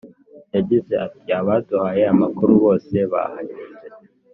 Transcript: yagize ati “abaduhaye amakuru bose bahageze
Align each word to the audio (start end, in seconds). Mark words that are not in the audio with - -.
yagize 0.55 0.93
ati 1.05 1.27
“abaduhaye 1.39 2.03
amakuru 2.13 2.53
bose 2.63 2.95
bahageze 3.11 3.75